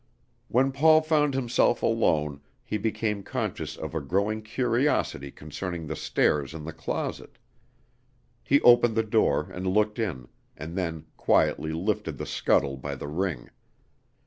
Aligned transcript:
When 0.47 0.71
Paul 0.71 1.01
found 1.01 1.35
himself 1.35 1.83
alone, 1.83 2.41
he 2.63 2.79
became 2.79 3.21
conscious 3.21 3.77
of 3.77 3.93
a 3.93 4.01
growing 4.01 4.41
curiosity 4.41 5.29
concerning 5.29 5.85
the 5.85 5.95
stairs 5.95 6.55
in 6.55 6.63
the 6.65 6.73
closet. 6.73 7.37
He 8.43 8.59
opened 8.61 8.95
the 8.97 9.03
door 9.03 9.51
and 9.53 9.67
looked 9.67 9.99
in, 9.99 10.27
and 10.57 10.75
then 10.75 11.05
quietly 11.17 11.71
lifted 11.71 12.17
the 12.17 12.25
scuttle 12.25 12.77
by 12.77 12.95
the 12.95 13.07
ring. 13.07 13.51